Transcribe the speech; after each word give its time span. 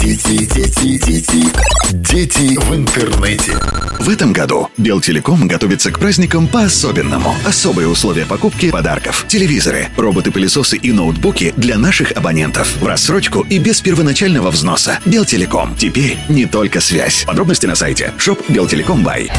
Дети, 0.00 0.46
дети, 0.46 0.98
дети, 0.98 1.52
дети 1.90 2.56
в 2.56 2.72
интернете. 2.72 3.52
В 3.98 4.08
этом 4.08 4.32
году 4.32 4.68
Белтелеком 4.76 5.48
готовится 5.48 5.90
к 5.90 5.98
праздникам 5.98 6.46
по-особенному. 6.46 7.34
Особые 7.44 7.88
условия 7.88 8.26
покупки 8.26 8.70
подарков, 8.70 9.24
телевизоры, 9.26 9.88
роботы-пылесосы 9.96 10.76
и 10.76 10.92
ноутбуки 10.92 11.52
для 11.56 11.78
наших 11.78 12.12
абонентов. 12.12 12.76
В 12.80 12.86
рассрочку 12.86 13.40
и 13.40 13.58
без 13.58 13.80
первоначального 13.80 14.52
взноса. 14.52 15.00
Белтелеком. 15.04 15.74
Теперь 15.74 16.16
не 16.28 16.46
только 16.46 16.80
связь. 16.80 17.24
Подробности 17.26 17.66
на 17.66 17.74
сайте 17.74 18.12
shop 18.18 18.40
Белтелеком 18.48 19.02
Бай. 19.02 19.32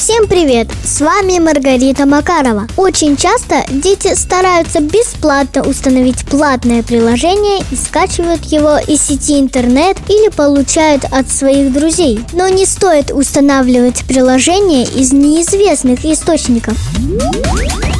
Всем 0.00 0.26
привет! 0.28 0.66
С 0.82 1.02
вами 1.02 1.38
Маргарита 1.38 2.06
Макарова. 2.06 2.66
Очень 2.78 3.18
часто 3.18 3.66
дети 3.68 4.14
стараются 4.14 4.80
бесплатно 4.80 5.60
установить 5.60 6.24
платное 6.24 6.82
приложение 6.82 7.62
и 7.70 7.76
скачивают 7.76 8.46
его 8.46 8.78
из 8.78 9.02
сети 9.02 9.38
интернет 9.38 9.98
или 10.08 10.30
получают 10.30 11.04
от 11.10 11.30
своих 11.30 11.70
друзей. 11.74 12.18
Но 12.32 12.48
не 12.48 12.64
стоит 12.64 13.10
устанавливать 13.12 14.06
приложение 14.06 14.84
из 14.84 15.12
неизвестных 15.12 16.02
источников. 16.06 16.78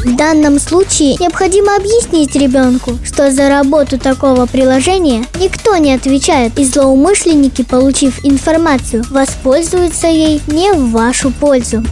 В 0.02 0.16
данном 0.16 0.58
случае 0.58 1.16
необходимо 1.20 1.76
объяснить 1.76 2.34
ребенку, 2.34 2.98
что 3.04 3.30
за 3.30 3.50
работу 3.50 3.98
такого 3.98 4.46
приложения 4.46 5.26
никто 5.38 5.76
не 5.76 5.92
отвечает, 5.92 6.58
и 6.58 6.64
злоумышленники, 6.64 7.62
получив 7.62 8.24
информацию, 8.24 9.04
воспользуются 9.10 10.06
ей 10.06 10.40
не 10.46 10.72
в 10.72 10.92
вашу 10.92 11.30
пользу. 11.30 11.84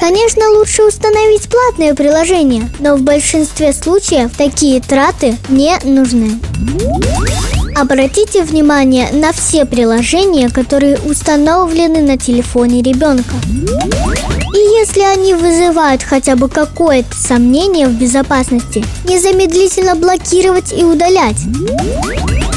Конечно, 0.00 0.50
лучше 0.50 0.82
установить 0.82 1.48
платное 1.48 1.94
приложение, 1.94 2.70
но 2.78 2.96
в 2.96 3.02
большинстве 3.02 3.72
случаев 3.72 4.30
такие 4.36 4.80
траты 4.80 5.36
не 5.48 5.76
нужны. 5.84 6.38
Обратите 7.76 8.42
внимание 8.42 9.10
на 9.12 9.32
все 9.32 9.66
приложения, 9.66 10.48
которые 10.48 10.98
установлены 10.98 12.00
на 12.00 12.16
телефоне 12.16 12.82
ребенка. 12.82 13.34
И 14.54 14.58
если 14.78 15.02
они 15.02 15.34
вызывают 15.34 16.02
хотя 16.02 16.36
бы 16.36 16.48
какое-то 16.48 17.14
сомнение 17.14 17.86
в 17.86 17.92
безопасности, 17.92 18.82
незамедлительно 19.04 19.94
блокировать 19.94 20.72
и 20.72 20.84
удалять. 20.84 21.36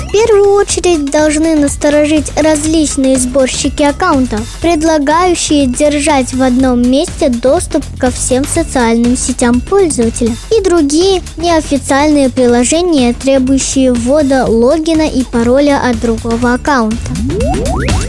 В 0.09 0.11
первую 0.11 0.53
очередь 0.53 1.11
должны 1.11 1.55
насторожить 1.55 2.31
различные 2.35 3.15
сборщики 3.15 3.83
аккаунтов, 3.83 4.41
предлагающие 4.59 5.67
держать 5.67 6.33
в 6.33 6.41
одном 6.41 6.81
месте 6.81 7.29
доступ 7.29 7.85
ко 7.99 8.09
всем 8.09 8.43
социальным 8.43 9.15
сетям 9.15 9.61
пользователя 9.61 10.35
и 10.52 10.63
другие 10.63 11.21
неофициальные 11.37 12.31
приложения, 12.31 13.13
требующие 13.13 13.93
ввода 13.93 14.47
логина 14.47 15.03
и 15.03 15.23
пароля 15.23 15.80
от 15.87 15.99
другого 15.99 16.55
аккаунта. 16.55 16.97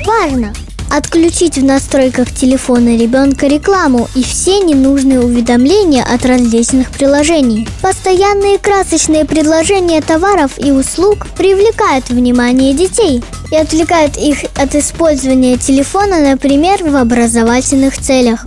Важно! 0.06 0.54
Отключить 0.91 1.56
в 1.56 1.64
настройках 1.64 2.33
телефона 2.33 2.96
ребенка 2.96 3.46
рекламу 3.46 4.08
и 4.16 4.24
все 4.24 4.58
ненужные 4.58 5.20
уведомления 5.20 6.02
от 6.02 6.27
различных 6.27 6.91
приложений. 6.91 7.69
Постоянные 7.80 8.58
красочные 8.58 9.24
предложения 9.24 10.02
товаров 10.02 10.52
и 10.58 10.72
услуг 10.72 11.28
привлекают 11.36 12.08
внимание 12.08 12.74
детей 12.74 13.22
и 13.52 13.56
отвлекают 13.56 14.16
их 14.16 14.38
от 14.56 14.74
использования 14.74 15.56
телефона, 15.58 16.28
например, 16.28 16.83
в 16.83 16.96
образовательных 16.96 17.96
целях. 17.96 18.44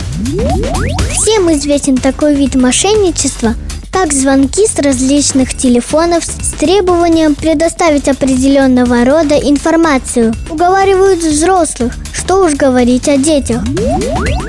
Всем 1.12 1.50
известен 1.50 1.96
такой 1.96 2.34
вид 2.34 2.56
мошенничества, 2.56 3.54
как 3.94 4.12
звонки 4.12 4.66
с 4.66 4.76
различных 4.80 5.54
телефонов 5.54 6.24
с 6.24 6.50
требованием 6.58 7.36
предоставить 7.36 8.08
определенного 8.08 9.04
рода 9.04 9.36
информацию. 9.36 10.34
Уговаривают 10.50 11.20
взрослых, 11.20 11.94
что 12.12 12.44
уж 12.44 12.54
говорить 12.54 13.08
о 13.08 13.16
детях. 13.16 13.62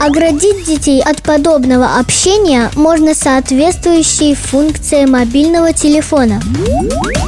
Оградить 0.02 0.66
детей 0.66 1.00
от 1.00 1.22
подобного 1.22 2.00
общения 2.00 2.72
можно 2.76 3.14
соответствующей 3.14 4.34
функцией 4.34 5.06
мобильного 5.06 5.74
телефона. 5.74 6.42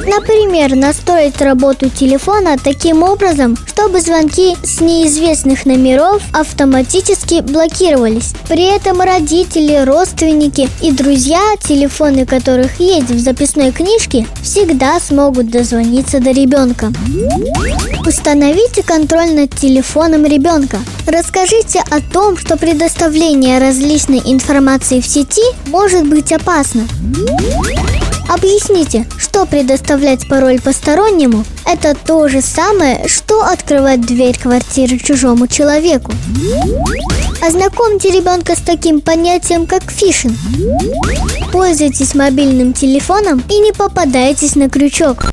Например, 0.07 0.73
настроить 0.73 1.41
работу 1.41 1.89
телефона 1.89 2.55
таким 2.57 3.03
образом, 3.03 3.57
чтобы 3.67 3.99
звонки 3.99 4.55
с 4.63 4.79
неизвестных 4.79 5.65
номеров 5.65 6.23
автоматически 6.31 7.41
блокировались. 7.41 8.33
При 8.47 8.63
этом 8.63 9.01
родители, 9.01 9.83
родственники 9.85 10.69
и 10.81 10.91
друзья, 10.91 11.41
телефоны 11.61 12.25
которых 12.25 12.79
есть 12.79 13.09
в 13.09 13.19
записной 13.19 13.73
книжке, 13.73 14.25
всегда 14.41 14.97
смогут 15.01 15.49
дозвониться 15.49 16.21
до 16.21 16.31
ребенка. 16.31 16.93
Установите 18.05 18.83
контроль 18.83 19.33
над 19.33 19.53
телефоном 19.55 20.25
ребенка. 20.25 20.77
Расскажите 21.05 21.83
о 21.91 21.99
том, 21.99 22.37
что 22.37 22.55
предоставление 22.55 23.59
различной 23.59 24.21
информации 24.23 25.01
в 25.01 25.05
сети 25.05 25.43
может 25.67 26.07
быть 26.07 26.31
опасно. 26.31 26.87
Объясните, 28.29 29.05
что 29.17 29.45
предоставлять 29.45 30.27
пароль 30.27 30.59
постороннему– 30.59 31.45
это 31.65 31.95
то 31.95 32.27
же 32.27 32.41
самое, 32.41 33.07
что 33.07 33.41
открывать 33.43 34.01
дверь 34.01 34.37
квартиры 34.37 34.97
чужому 34.97 35.47
человеку. 35.47 36.11
Ознакомьте 37.41 38.09
ребенка 38.11 38.55
с 38.55 38.59
таким 38.59 38.99
понятием, 38.99 39.65
как 39.65 39.89
фишинг. 39.89 40.35
Пользуйтесь 41.51 42.15
мобильным 42.15 42.73
телефоном 42.73 43.41
и 43.49 43.59
не 43.59 43.71
попадайтесь 43.71 44.55
на 44.55 44.69
крючок. 44.69 45.23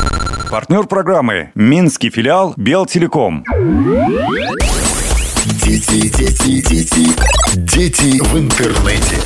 Партнер 0.50 0.87
программы 0.87 1.50
Минский 1.56 2.10
филиал 2.10 2.54
Белтелеком. 2.56 3.44
Дети, 5.65 6.09
дети, 6.16 6.62
дети, 6.62 7.09
дети 7.54 8.22
в 8.22 8.38
интернете. 8.38 9.16